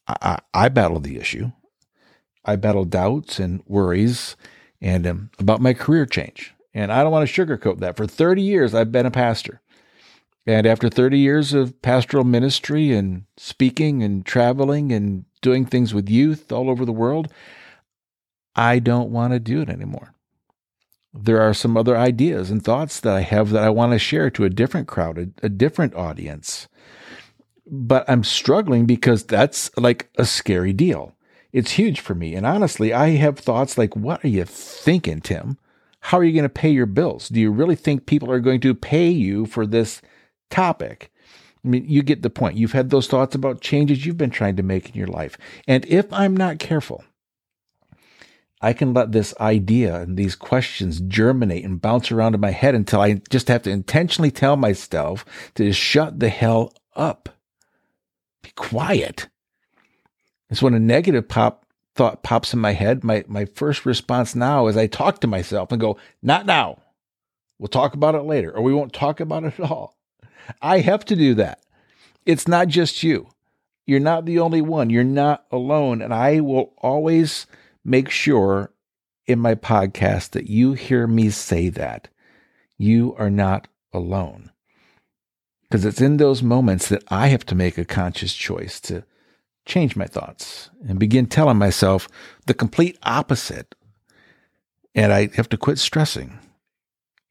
I, 0.06 0.38
I 0.52 0.68
battle 0.68 1.00
the 1.00 1.18
issue. 1.18 1.52
I 2.44 2.56
battle 2.56 2.84
doubts 2.84 3.38
and 3.38 3.62
worries 3.66 4.36
and 4.80 5.06
um, 5.06 5.30
about 5.38 5.60
my 5.60 5.74
career 5.74 6.06
change. 6.06 6.54
And 6.74 6.92
I 6.92 7.02
don't 7.02 7.12
want 7.12 7.28
to 7.28 7.46
sugarcoat 7.46 7.80
that. 7.80 7.96
For 7.96 8.06
30 8.06 8.42
years, 8.42 8.74
I've 8.74 8.92
been 8.92 9.06
a 9.06 9.10
pastor. 9.10 9.60
And 10.46 10.66
after 10.66 10.88
30 10.88 11.18
years 11.18 11.52
of 11.54 11.80
pastoral 11.82 12.24
ministry 12.24 12.92
and 12.92 13.24
speaking 13.36 14.02
and 14.02 14.24
traveling 14.24 14.92
and 14.92 15.24
doing 15.42 15.64
things 15.64 15.92
with 15.92 16.08
youth 16.08 16.52
all 16.52 16.70
over 16.70 16.84
the 16.84 16.92
world, 16.92 17.32
I 18.54 18.78
don't 18.78 19.10
want 19.10 19.32
to 19.32 19.40
do 19.40 19.60
it 19.60 19.68
anymore. 19.68 20.14
There 21.12 21.40
are 21.40 21.54
some 21.54 21.76
other 21.76 21.96
ideas 21.96 22.50
and 22.50 22.62
thoughts 22.62 23.00
that 23.00 23.14
I 23.14 23.22
have 23.22 23.50
that 23.50 23.64
I 23.64 23.70
want 23.70 23.92
to 23.92 23.98
share 23.98 24.30
to 24.30 24.44
a 24.44 24.50
different 24.50 24.86
crowd, 24.86 25.18
a, 25.18 25.46
a 25.46 25.48
different 25.48 25.94
audience. 25.94 26.68
But 27.66 28.08
I'm 28.08 28.22
struggling 28.22 28.86
because 28.86 29.24
that's 29.24 29.70
like 29.76 30.10
a 30.16 30.24
scary 30.24 30.72
deal. 30.72 31.16
It's 31.52 31.72
huge 31.72 32.00
for 32.00 32.14
me. 32.14 32.34
And 32.34 32.46
honestly, 32.46 32.92
I 32.92 33.10
have 33.10 33.38
thoughts 33.38 33.78
like, 33.78 33.96
what 33.96 34.24
are 34.24 34.28
you 34.28 34.44
thinking, 34.44 35.20
Tim? 35.20 35.58
how 36.06 36.18
are 36.18 36.24
you 36.24 36.32
going 36.32 36.44
to 36.44 36.48
pay 36.48 36.70
your 36.70 36.86
bills? 36.86 37.28
Do 37.28 37.40
you 37.40 37.50
really 37.50 37.74
think 37.74 38.06
people 38.06 38.30
are 38.30 38.38
going 38.38 38.60
to 38.60 38.74
pay 38.76 39.08
you 39.08 39.44
for 39.44 39.66
this 39.66 40.00
topic? 40.50 41.10
I 41.64 41.68
mean, 41.68 41.84
you 41.88 42.02
get 42.02 42.22
the 42.22 42.30
point. 42.30 42.56
You've 42.56 42.72
had 42.72 42.90
those 42.90 43.08
thoughts 43.08 43.34
about 43.34 43.60
changes 43.60 44.06
you've 44.06 44.16
been 44.16 44.30
trying 44.30 44.56
to 44.56 44.62
make 44.62 44.88
in 44.88 44.94
your 44.94 45.08
life. 45.08 45.36
And 45.66 45.84
if 45.86 46.12
I'm 46.12 46.36
not 46.36 46.58
careful, 46.60 47.04
I 48.60 48.72
can 48.72 48.94
let 48.94 49.12
this 49.12 49.34
idea 49.40 50.00
and 50.00 50.16
these 50.16 50.34
questions 50.34 51.00
germinate 51.00 51.64
and 51.64 51.80
bounce 51.80 52.10
around 52.10 52.34
in 52.34 52.40
my 52.40 52.52
head 52.52 52.74
until 52.74 53.00
I 53.00 53.20
just 53.30 53.48
have 53.48 53.62
to 53.62 53.70
intentionally 53.70 54.30
tell 54.30 54.56
myself 54.56 55.24
to 55.56 55.72
shut 55.72 56.20
the 56.20 56.28
hell 56.28 56.72
up. 56.94 57.28
Be 58.42 58.50
quiet. 58.54 59.28
It's 60.48 60.62
when 60.62 60.74
a 60.74 60.80
negative 60.80 61.28
pop 61.28 61.66
thought 61.96 62.22
pops 62.22 62.54
in 62.54 62.60
my 62.60 62.72
head, 62.72 63.02
my, 63.02 63.24
my 63.26 63.46
first 63.46 63.84
response 63.84 64.34
now 64.34 64.68
is 64.68 64.76
I 64.76 64.86
talk 64.86 65.20
to 65.20 65.26
myself 65.26 65.72
and 65.72 65.80
go, 65.80 65.98
not 66.22 66.46
now. 66.46 66.82
We'll 67.58 67.68
talk 67.68 67.94
about 67.94 68.14
it 68.14 68.22
later, 68.22 68.54
or 68.54 68.62
we 68.62 68.74
won't 68.74 68.92
talk 68.92 69.18
about 69.18 69.44
it 69.44 69.58
at 69.58 69.70
all. 69.70 69.95
I 70.60 70.80
have 70.80 71.04
to 71.06 71.16
do 71.16 71.34
that. 71.34 71.60
It's 72.24 72.48
not 72.48 72.68
just 72.68 73.02
you. 73.02 73.28
You're 73.86 74.00
not 74.00 74.24
the 74.24 74.40
only 74.40 74.60
one. 74.60 74.90
You're 74.90 75.04
not 75.04 75.44
alone. 75.50 76.02
And 76.02 76.12
I 76.12 76.40
will 76.40 76.74
always 76.78 77.46
make 77.84 78.10
sure 78.10 78.72
in 79.26 79.38
my 79.38 79.54
podcast 79.54 80.30
that 80.30 80.48
you 80.48 80.72
hear 80.72 81.06
me 81.06 81.30
say 81.30 81.68
that. 81.70 82.08
You 82.78 83.14
are 83.18 83.30
not 83.30 83.68
alone. 83.92 84.50
Because 85.62 85.84
it's 85.84 86.00
in 86.00 86.16
those 86.16 86.42
moments 86.42 86.88
that 86.88 87.02
I 87.08 87.28
have 87.28 87.46
to 87.46 87.54
make 87.54 87.78
a 87.78 87.84
conscious 87.84 88.34
choice 88.34 88.80
to 88.82 89.04
change 89.64 89.96
my 89.96 90.06
thoughts 90.06 90.70
and 90.86 90.98
begin 90.98 91.26
telling 91.26 91.56
myself 91.56 92.08
the 92.46 92.54
complete 92.54 92.98
opposite. 93.02 93.74
And 94.94 95.12
I 95.12 95.28
have 95.34 95.48
to 95.50 95.56
quit 95.56 95.78
stressing. 95.78 96.38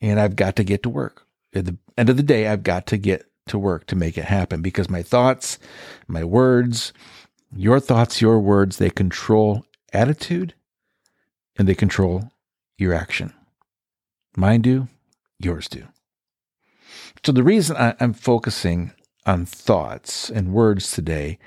And 0.01 0.19
I've 0.19 0.35
got 0.35 0.55
to 0.57 0.63
get 0.63 0.83
to 0.83 0.89
work. 0.89 1.24
At 1.55 1.65
the 1.65 1.77
end 1.97 2.09
of 2.09 2.17
the 2.17 2.23
day, 2.23 2.47
I've 2.47 2.63
got 2.63 2.85
to 2.87 2.97
get 2.97 3.25
to 3.47 3.57
work 3.57 3.87
to 3.87 3.95
make 3.95 4.17
it 4.17 4.25
happen 4.25 4.61
because 4.61 4.89
my 4.89 5.01
thoughts, 5.01 5.57
my 6.07 6.23
words, 6.23 6.93
your 7.55 7.79
thoughts, 7.79 8.21
your 8.21 8.39
words, 8.39 8.77
they 8.77 8.89
control 8.89 9.65
attitude 9.93 10.53
and 11.57 11.67
they 11.67 11.75
control 11.75 12.31
your 12.77 12.93
action. 12.93 13.33
Mine 14.35 14.61
do, 14.61 14.87
yours 15.39 15.69
do. 15.69 15.87
So 17.23 17.31
the 17.31 17.43
reason 17.43 17.77
I, 17.77 17.95
am 17.99 18.13
focusing 18.13 18.91
on 19.25 19.45
thoughts 19.45 20.29
and 20.29 20.53
words 20.53 20.91
today 20.91 21.39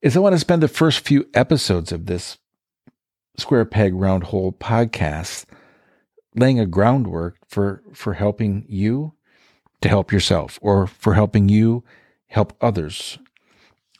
is 0.00 0.16
I 0.16 0.20
want 0.20 0.34
to 0.34 0.40
spend 0.40 0.62
the 0.62 0.68
first 0.68 1.00
few 1.00 1.28
episodes 1.34 1.92
of 1.92 2.06
this 2.06 2.38
Square 3.36 3.66
Peg 3.66 3.94
Round 3.94 4.24
Hole 4.24 4.52
podcast 4.52 5.44
laying 6.38 6.60
a 6.60 6.66
groundwork 6.66 7.36
for, 7.46 7.82
for 7.92 8.14
helping 8.14 8.64
you 8.68 9.12
to 9.80 9.88
help 9.88 10.12
yourself 10.12 10.58
or 10.62 10.86
for 10.86 11.14
helping 11.14 11.48
you 11.48 11.84
help 12.28 12.52
others 12.60 13.18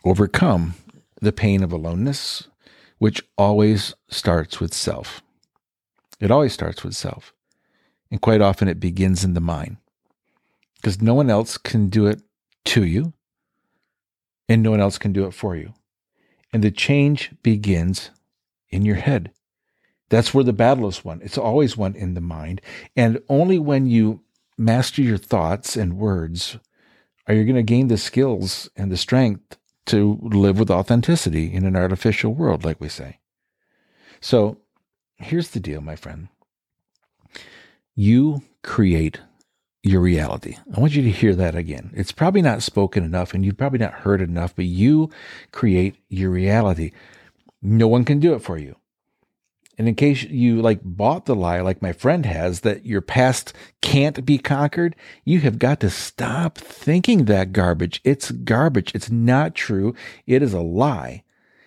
overcome 0.04 0.74
the 1.20 1.32
pain 1.32 1.62
of 1.62 1.72
aloneness, 1.72 2.48
which 2.98 3.22
always 3.36 3.94
starts 4.08 4.60
with 4.60 4.72
self. 4.72 5.22
It 6.20 6.30
always 6.30 6.52
starts 6.52 6.84
with 6.84 6.94
self. 6.94 7.32
And 8.10 8.20
quite 8.20 8.40
often 8.40 8.68
it 8.68 8.80
begins 8.80 9.24
in 9.24 9.34
the 9.34 9.40
mind 9.40 9.76
because 10.76 11.02
no 11.02 11.14
one 11.14 11.28
else 11.28 11.58
can 11.58 11.88
do 11.88 12.06
it 12.06 12.22
to 12.66 12.84
you 12.84 13.12
and 14.48 14.62
no 14.62 14.70
one 14.70 14.80
else 14.80 14.98
can 14.98 15.12
do 15.12 15.26
it 15.26 15.34
for 15.34 15.56
you. 15.56 15.74
And 16.52 16.64
the 16.64 16.70
change 16.70 17.32
begins 17.42 18.10
in 18.70 18.84
your 18.84 18.96
head. 18.96 19.32
That's 20.08 20.32
where 20.32 20.44
the 20.44 20.52
battle 20.52 20.88
is 20.88 21.04
won. 21.04 21.20
It's 21.22 21.38
always 21.38 21.76
won 21.76 21.94
in 21.94 22.14
the 22.14 22.20
mind. 22.20 22.60
And 22.96 23.20
only 23.28 23.58
when 23.58 23.86
you 23.86 24.22
master 24.56 25.02
your 25.02 25.18
thoughts 25.18 25.76
and 25.76 25.98
words 25.98 26.58
are 27.26 27.34
you 27.34 27.44
going 27.44 27.56
to 27.56 27.62
gain 27.62 27.88
the 27.88 27.98
skills 27.98 28.70
and 28.74 28.90
the 28.90 28.96
strength 28.96 29.58
to 29.86 30.18
live 30.22 30.58
with 30.58 30.70
authenticity 30.70 31.52
in 31.52 31.64
an 31.64 31.76
artificial 31.76 32.34
world, 32.34 32.64
like 32.64 32.80
we 32.80 32.88
say. 32.88 33.18
So 34.20 34.58
here's 35.16 35.50
the 35.50 35.60
deal, 35.60 35.80
my 35.80 35.96
friend. 35.96 36.28
You 37.94 38.42
create 38.62 39.20
your 39.82 40.00
reality. 40.00 40.56
I 40.74 40.80
want 40.80 40.94
you 40.94 41.02
to 41.02 41.10
hear 41.10 41.34
that 41.34 41.54
again. 41.54 41.90
It's 41.94 42.12
probably 42.12 42.42
not 42.42 42.62
spoken 42.62 43.04
enough 43.04 43.34
and 43.34 43.44
you've 43.44 43.56
probably 43.56 43.78
not 43.78 43.92
heard 43.92 44.20
enough, 44.20 44.54
but 44.56 44.64
you 44.64 45.10
create 45.52 45.96
your 46.08 46.30
reality. 46.30 46.92
No 47.62 47.88
one 47.88 48.04
can 48.04 48.20
do 48.20 48.34
it 48.34 48.42
for 48.42 48.58
you. 48.58 48.76
And 49.78 49.86
in 49.86 49.94
case 49.94 50.24
you 50.24 50.60
like 50.60 50.80
bought 50.82 51.26
the 51.26 51.36
lie, 51.36 51.60
like 51.60 51.80
my 51.80 51.92
friend 51.92 52.26
has, 52.26 52.60
that 52.60 52.84
your 52.84 53.00
past 53.00 53.52
can't 53.80 54.26
be 54.26 54.36
conquered, 54.36 54.96
you 55.24 55.38
have 55.40 55.60
got 55.60 55.78
to 55.80 55.88
stop 55.88 56.58
thinking 56.58 57.26
that 57.26 57.52
garbage. 57.52 58.00
It's 58.02 58.32
garbage. 58.32 58.92
It's 58.92 59.08
not 59.08 59.54
true. 59.54 59.94
It 60.26 60.42
is 60.42 60.52
a 60.52 60.60
lie. 60.60 61.22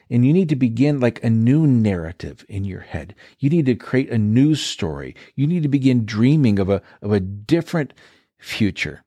And 0.10 0.26
you 0.26 0.34
need 0.34 0.50
to 0.50 0.58
begin 0.58 1.00
like 1.00 1.24
a 1.24 1.30
new 1.30 1.66
narrative 1.66 2.46
in 2.50 2.66
your 2.66 2.82
head. 2.82 3.16
You 3.40 3.50
need 3.50 3.66
to 3.68 3.76
create 3.76 4.10
a 4.10 4.18
new 4.18 4.56
story. 4.56 5.16
You 5.38 5.48
need 5.48 5.64
to 5.64 5.70
begin 5.70 6.06
dreaming 6.06 6.60
of 6.60 6.70
a, 6.70 6.82
of 7.02 7.14
a 7.14 7.22
different 7.22 7.94
future, 8.38 9.06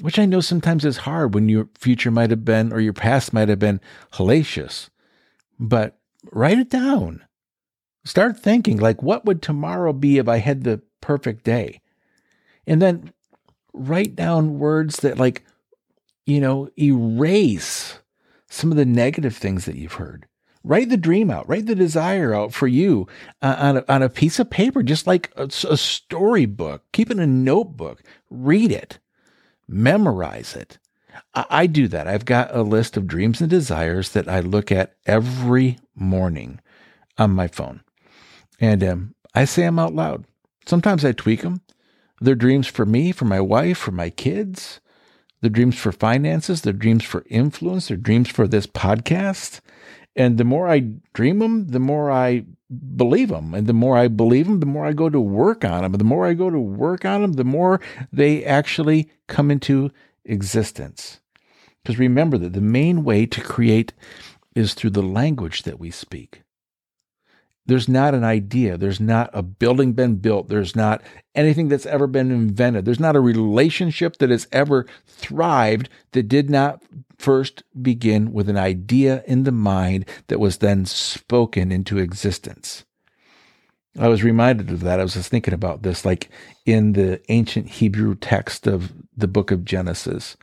which 0.00 0.18
I 0.18 0.24
know 0.24 0.40
sometimes 0.40 0.86
is 0.86 0.96
hard 0.98 1.34
when 1.34 1.50
your 1.50 1.68
future 1.78 2.10
might 2.10 2.30
have 2.30 2.46
been 2.46 2.72
or 2.72 2.80
your 2.80 2.94
past 2.94 3.34
might 3.34 3.50
have 3.50 3.58
been 3.58 3.82
hellacious. 4.14 4.88
But 5.58 5.98
write 6.32 6.58
it 6.58 6.70
down. 6.70 7.26
Start 8.04 8.38
thinking 8.38 8.78
like, 8.78 9.02
what 9.02 9.24
would 9.24 9.42
tomorrow 9.42 9.92
be 9.92 10.18
if 10.18 10.28
I 10.28 10.38
had 10.38 10.64
the 10.64 10.82
perfect 11.00 11.44
day? 11.44 11.80
And 12.66 12.82
then 12.82 13.12
write 13.72 14.16
down 14.16 14.58
words 14.58 14.98
that 14.98 15.18
like, 15.18 15.44
you 16.26 16.40
know, 16.40 16.68
erase 16.78 17.98
some 18.48 18.70
of 18.70 18.76
the 18.76 18.84
negative 18.84 19.36
things 19.36 19.64
that 19.64 19.76
you've 19.76 19.94
heard. 19.94 20.26
Write 20.64 20.90
the 20.90 20.96
dream 20.96 21.30
out, 21.30 21.48
write 21.48 21.66
the 21.66 21.74
desire 21.74 22.32
out 22.32 22.52
for 22.52 22.68
you 22.68 23.08
uh, 23.40 23.56
on, 23.58 23.76
a, 23.78 23.84
on 23.88 24.02
a 24.02 24.08
piece 24.08 24.38
of 24.38 24.50
paper, 24.50 24.82
just 24.82 25.08
like 25.08 25.32
a, 25.36 25.44
a 25.68 25.76
storybook. 25.76 26.84
Keep 26.92 27.10
it 27.10 27.14
in 27.14 27.20
a 27.20 27.26
notebook, 27.26 28.02
read 28.30 28.70
it, 28.70 29.00
memorize 29.66 30.54
it. 30.54 30.78
I, 31.34 31.46
I 31.50 31.66
do 31.66 31.88
that. 31.88 32.06
I've 32.06 32.24
got 32.24 32.54
a 32.54 32.62
list 32.62 32.96
of 32.96 33.08
dreams 33.08 33.40
and 33.40 33.50
desires 33.50 34.10
that 34.10 34.28
I 34.28 34.38
look 34.38 34.70
at 34.70 34.94
every 35.04 35.78
morning 35.96 36.60
on 37.18 37.32
my 37.32 37.48
phone. 37.48 37.80
And 38.62 38.84
um, 38.84 39.14
I 39.34 39.44
say 39.44 39.62
them 39.62 39.80
out 39.80 39.92
loud. 39.92 40.24
Sometimes 40.66 41.04
I 41.04 41.10
tweak 41.10 41.42
them. 41.42 41.62
They're 42.20 42.36
dreams 42.36 42.68
for 42.68 42.86
me, 42.86 43.10
for 43.10 43.24
my 43.24 43.40
wife, 43.40 43.76
for 43.76 43.90
my 43.90 44.08
kids. 44.08 44.80
They're 45.40 45.50
dreams 45.50 45.76
for 45.76 45.90
finances. 45.90 46.62
They're 46.62 46.72
dreams 46.72 47.02
for 47.02 47.24
influence. 47.28 47.88
They're 47.88 47.96
dreams 47.96 48.30
for 48.30 48.46
this 48.46 48.68
podcast. 48.68 49.60
And 50.14 50.38
the 50.38 50.44
more 50.44 50.68
I 50.68 50.92
dream 51.12 51.40
them, 51.40 51.66
the 51.68 51.80
more 51.80 52.12
I 52.12 52.44
believe 52.94 53.30
them. 53.30 53.52
And 53.52 53.66
the 53.66 53.72
more 53.72 53.96
I 53.98 54.06
believe 54.06 54.46
them, 54.46 54.60
the 54.60 54.66
more 54.66 54.86
I 54.86 54.92
go 54.92 55.10
to 55.10 55.20
work 55.20 55.64
on 55.64 55.82
them. 55.82 55.94
And 55.94 56.00
the 56.00 56.04
more 56.04 56.24
I 56.24 56.34
go 56.34 56.48
to 56.48 56.60
work 56.60 57.04
on 57.04 57.22
them, 57.22 57.32
the 57.32 57.44
more 57.44 57.80
they 58.12 58.44
actually 58.44 59.10
come 59.26 59.50
into 59.50 59.90
existence. 60.24 61.18
Because 61.82 61.98
remember 61.98 62.38
that 62.38 62.52
the 62.52 62.60
main 62.60 63.02
way 63.02 63.26
to 63.26 63.40
create 63.40 63.92
is 64.54 64.74
through 64.74 64.90
the 64.90 65.02
language 65.02 65.64
that 65.64 65.80
we 65.80 65.90
speak 65.90 66.42
there's 67.66 67.88
not 67.88 68.14
an 68.14 68.24
idea. 68.24 68.76
There's 68.76 69.00
not 69.00 69.30
a 69.32 69.42
building 69.42 69.92
been 69.92 70.16
built. 70.16 70.48
There's 70.48 70.74
not 70.74 71.02
anything 71.34 71.68
that's 71.68 71.86
ever 71.86 72.06
been 72.06 72.30
invented. 72.30 72.84
There's 72.84 73.00
not 73.00 73.16
a 73.16 73.20
relationship 73.20 74.16
that 74.18 74.30
has 74.30 74.48
ever 74.50 74.86
thrived 75.06 75.88
that 76.12 76.28
did 76.28 76.50
not 76.50 76.82
first 77.18 77.62
begin 77.80 78.32
with 78.32 78.48
an 78.48 78.56
idea 78.56 79.22
in 79.26 79.44
the 79.44 79.52
mind 79.52 80.06
that 80.26 80.40
was 80.40 80.58
then 80.58 80.84
spoken 80.86 81.70
into 81.70 81.98
existence. 81.98 82.84
I 83.98 84.08
was 84.08 84.24
reminded 84.24 84.70
of 84.70 84.80
that. 84.80 84.98
I 84.98 85.02
was 85.02 85.14
just 85.14 85.30
thinking 85.30 85.54
about 85.54 85.82
this, 85.82 86.04
like 86.04 86.30
in 86.66 86.94
the 86.94 87.20
ancient 87.28 87.68
Hebrew 87.68 88.14
text 88.16 88.66
of 88.66 88.92
the 89.16 89.28
book 89.28 89.50
of 89.50 89.64
Genesis, 89.64 90.36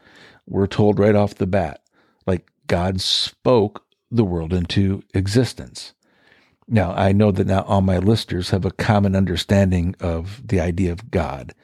we're 0.45 0.67
told 0.67 0.99
right 0.99 1.15
off 1.15 1.35
the 1.35 1.47
bat, 1.47 1.81
like 2.25 2.47
God 2.67 3.01
spoke 3.01 3.83
the 4.11 4.23
world 4.23 4.53
into 4.53 5.03
existence. 5.13 5.93
Now, 6.71 6.93
I 6.93 7.11
know 7.13 7.31
that 7.31 7.47
now 7.47 7.63
all 7.63 7.81
my 7.81 7.97
listeners 7.97 8.51
have 8.51 8.63
a 8.63 8.71
common 8.71 9.15
understanding 9.15 9.95
of 9.99 10.47
the 10.47 10.59
idea 10.59 10.91
of 10.91 11.09
God, 11.09 11.55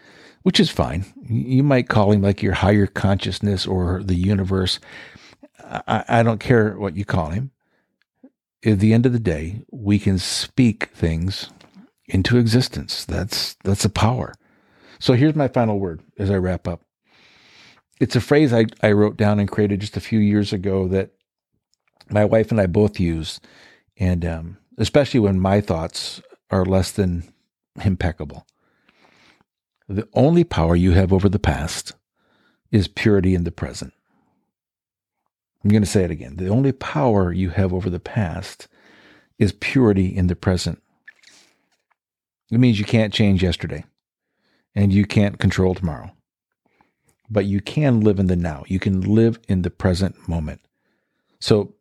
which 0.41 0.59
is 0.59 0.71
fine. 0.71 1.05
You 1.29 1.61
might 1.61 1.89
call 1.89 2.11
him 2.11 2.23
like 2.23 2.41
your 2.41 2.53
higher 2.53 2.87
consciousness 2.87 3.67
or 3.67 4.01
the 4.03 4.15
universe. 4.15 4.79
I, 5.63 6.03
I 6.07 6.23
don't 6.23 6.39
care 6.39 6.77
what 6.77 6.97
you 6.97 7.05
call 7.05 7.29
him. 7.29 7.51
At 8.65 8.79
the 8.79 8.93
end 8.93 9.05
of 9.05 9.13
the 9.13 9.19
day, 9.19 9.63
we 9.71 9.99
can 9.99 10.17
speak 10.17 10.87
things 10.87 11.51
into 12.07 12.37
existence. 12.37 13.05
That's 13.05 13.55
that's 13.63 13.85
a 13.85 13.89
power. 13.89 14.33
So 14.99 15.13
here's 15.13 15.35
my 15.35 15.47
final 15.47 15.79
word 15.79 16.01
as 16.17 16.31
I 16.31 16.37
wrap 16.37 16.67
up. 16.67 16.81
It's 17.99 18.15
a 18.15 18.21
phrase 18.21 18.51
I, 18.53 18.65
I 18.81 18.91
wrote 18.91 19.17
down 19.17 19.39
and 19.39 19.49
created 19.49 19.81
just 19.81 19.97
a 19.97 20.01
few 20.01 20.19
years 20.19 20.51
ago 20.51 20.87
that 20.87 21.11
my 22.09 22.25
wife 22.25 22.49
and 22.49 22.59
I 22.59 22.65
both 22.65 22.99
use. 22.99 23.39
And 23.97 24.25
um, 24.25 24.57
especially 24.77 25.19
when 25.19 25.39
my 25.39 25.61
thoughts 25.61 26.21
are 26.49 26.65
less 26.65 26.91
than 26.91 27.31
impeccable. 27.83 28.45
The 29.87 30.07
only 30.13 30.43
power 30.43 30.75
you 30.75 30.91
have 30.91 31.13
over 31.13 31.29
the 31.29 31.39
past 31.39 31.93
is 32.71 32.87
purity 32.87 33.35
in 33.35 33.43
the 33.43 33.51
present. 33.51 33.93
I'm 35.63 35.69
going 35.71 35.83
to 35.83 35.89
say 35.89 36.03
it 36.03 36.11
again. 36.11 36.35
The 36.35 36.49
only 36.49 36.71
power 36.71 37.31
you 37.31 37.49
have 37.49 37.73
over 37.73 37.89
the 37.89 37.99
past 37.99 38.67
is 39.39 39.51
purity 39.51 40.15
in 40.15 40.27
the 40.27 40.35
present. 40.35 40.81
It 42.51 42.59
means 42.59 42.77
you 42.77 42.85
can't 42.85 43.13
change 43.13 43.41
yesterday 43.41 43.85
and 44.75 44.93
you 44.93 45.05
can't 45.05 45.39
control 45.39 45.73
tomorrow, 45.73 46.11
but 47.29 47.45
you 47.45 47.61
can 47.61 48.01
live 48.01 48.19
in 48.19 48.27
the 48.27 48.35
now. 48.35 48.63
You 48.67 48.79
can 48.79 49.01
live 49.01 49.39
in 49.47 49.63
the 49.63 49.71
present 49.71 50.27
moment. 50.27 50.61
So, 51.39 51.73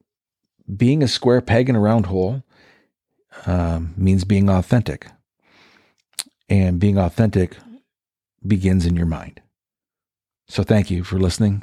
being 0.76 1.02
a 1.02 1.08
square 1.08 1.42
peg 1.42 1.68
in 1.68 1.76
a 1.76 1.80
round 1.80 2.06
hole 2.06 2.42
um, 3.46 3.94
means 3.96 4.24
being 4.24 4.48
authentic. 4.48 5.08
And 6.48 6.78
being 6.78 6.98
authentic 6.98 7.56
begins 8.46 8.84
in 8.86 8.96
your 8.96 9.06
mind. 9.06 9.40
So 10.48 10.62
thank 10.62 10.90
you 10.90 11.04
for 11.04 11.18
listening. 11.18 11.62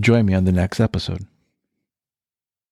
Join 0.00 0.26
me 0.26 0.34
on 0.34 0.44
the 0.44 0.52
next 0.52 0.80
episode. 0.80 1.26